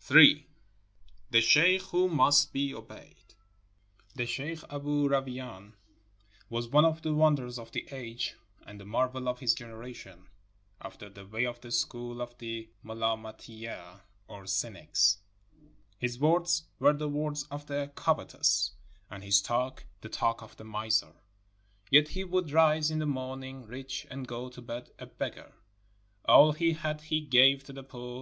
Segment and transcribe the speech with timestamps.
[0.00, 0.50] 311
[1.30, 1.38] NORTHERN AFRICA ni.
[1.38, 3.34] THE SHEIKH WHO MUST BE OBEYED
[4.14, 5.74] The sheikh Aboo Rawain
[6.48, 8.34] was one of the wonders of the age
[8.66, 10.28] and the marvel of his generation
[10.80, 15.18] after the way of the school of the Mulamateeyah, or Cynics.
[15.98, 18.70] His words were the words of the covetous,
[19.10, 21.12] and his talk the talk of the miser,
[21.90, 25.52] yet he would rise in the morning rich and go to bed a beggar.
[26.24, 28.10] All he had he gave to the poor.